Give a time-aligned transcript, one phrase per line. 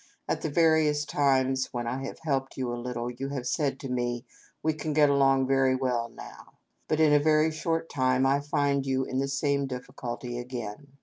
[0.27, 3.87] At the various times when I have helped you a little you have said to
[3.87, 4.25] me,'
[4.63, 6.53] We can get along very well now,'
[6.87, 10.93] but in a very short time I find you in the same difficulty again.